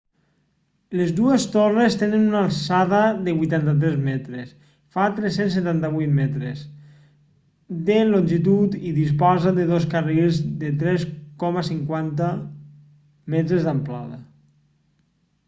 [0.99, 4.55] les dues torres tenen una alçada de 83 metres
[4.95, 6.63] fa 378 metres
[7.91, 12.31] de longitud i disposa de dos carrils de 3,50
[13.35, 14.19] metres d'amplada